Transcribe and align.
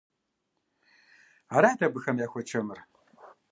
Арат 1.55 1.79
абыхэм 1.85 2.17
яхуэчэмыр. 2.25 2.79